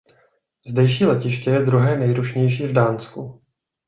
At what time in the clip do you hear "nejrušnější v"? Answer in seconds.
1.99-2.73